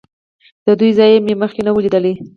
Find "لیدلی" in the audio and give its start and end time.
1.83-2.13